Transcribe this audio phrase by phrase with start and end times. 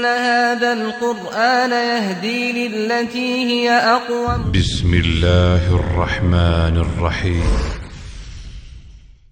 [0.00, 7.42] إن هذا القرآن يهدي للتي هي أقوم بسم الله الرحمن الرحیم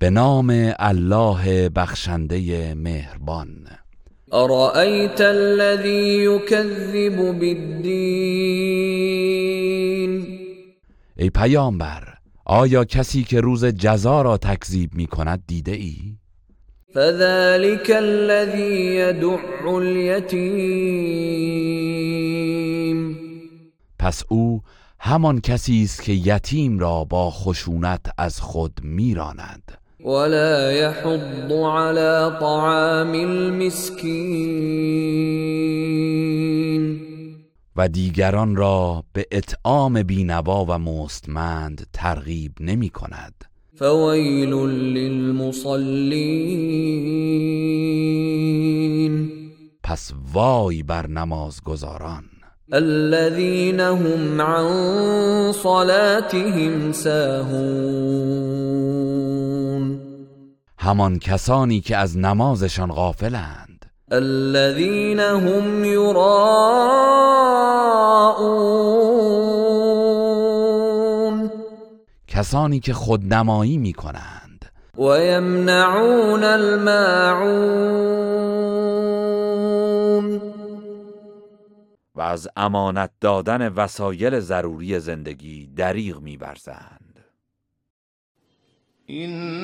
[0.00, 0.50] به نام
[0.80, 3.66] الله بخشنده مهربان.
[4.34, 8.88] أرأيت الذي يكذب بالدين؟
[11.16, 16.16] ای پیامبر آیا کسی که روز جزا را تکذیب می کند دیده ای؟
[16.94, 20.48] فذلك الذي يدع اليتيم.
[23.98, 24.62] پس او
[25.00, 29.72] همان کسی است که یتیم را با خشونت از خود میراند.
[30.00, 34.88] ولا يحض على طعام المسكين.
[37.76, 43.34] و دیگران را به اطعام بینوا و مستمند ترغیب نمی کند.
[43.78, 44.50] فويل
[44.94, 45.68] للمصلين.
[49.82, 52.24] پس وای بر نمازگزاران.
[52.72, 58.38] الذين هم عن صلاتهم ساهون.
[60.78, 63.84] همان کسانی که از نمازشان غافلند.
[64.12, 67.18] الذين هم يراءون
[72.38, 77.58] کسانی که خودنمایی می کنند ويمنعون الماعون
[82.14, 87.24] و از امانت دادن وسایل ضروری زندگی دریغ می‌ورزند.
[89.10, 89.57] إن هذا